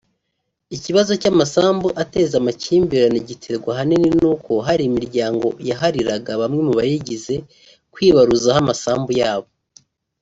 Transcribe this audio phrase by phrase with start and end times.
[0.73, 7.35] Iki kibazo cy’amasambu ateza amakimbirane giterwa ahanini nuko hari imiryango yahariraga bamwe mu bayigize
[7.93, 9.49] kwibaruzaho amasambu yabo